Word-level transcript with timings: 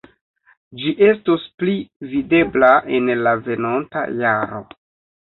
Ĝi 0.79 0.93
estos 1.07 1.45
pli 1.59 1.77
videbla 2.15 2.73
en 2.99 3.15
la 3.23 3.37
venonta 3.53 4.11
jaro. 4.27 4.69